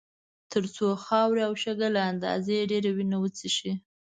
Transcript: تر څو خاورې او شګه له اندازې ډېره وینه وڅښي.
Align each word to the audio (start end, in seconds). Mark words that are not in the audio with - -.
تر 0.51 0.63
څو 0.75 0.87
خاورې 1.05 1.41
او 1.47 1.53
شګه 1.63 1.87
له 1.95 2.01
اندازې 2.11 2.67
ډېره 2.71 2.89
وینه 2.97 3.17
وڅښي. 3.19 3.73